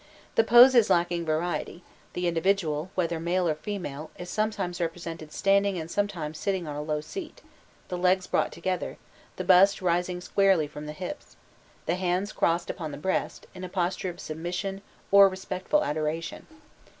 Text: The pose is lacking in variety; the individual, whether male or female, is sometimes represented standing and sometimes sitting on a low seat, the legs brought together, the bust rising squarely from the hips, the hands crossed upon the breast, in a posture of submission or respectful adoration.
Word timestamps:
The 0.33 0.43
pose 0.43 0.73
is 0.73 0.89
lacking 0.89 1.19
in 1.19 1.25
variety; 1.27 1.83
the 2.13 2.27
individual, 2.27 2.89
whether 2.95 3.19
male 3.19 3.47
or 3.47 3.53
female, 3.53 4.09
is 4.17 4.31
sometimes 4.31 4.81
represented 4.81 5.31
standing 5.31 5.77
and 5.77 5.91
sometimes 5.91 6.39
sitting 6.39 6.67
on 6.67 6.75
a 6.75 6.81
low 6.81 7.01
seat, 7.01 7.43
the 7.87 7.99
legs 7.99 8.25
brought 8.25 8.51
together, 8.51 8.97
the 9.35 9.43
bust 9.43 9.79
rising 9.79 10.19
squarely 10.19 10.65
from 10.65 10.87
the 10.87 10.93
hips, 10.93 11.35
the 11.85 11.93
hands 11.97 12.31
crossed 12.31 12.71
upon 12.71 12.91
the 12.91 12.97
breast, 12.97 13.45
in 13.53 13.63
a 13.63 13.69
posture 13.69 14.09
of 14.09 14.19
submission 14.19 14.81
or 15.11 15.29
respectful 15.29 15.83
adoration. 15.83 16.47